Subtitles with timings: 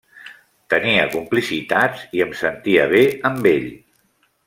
[0.73, 3.03] Teníem complicitats i em sentia bé
[3.33, 3.73] amb ell.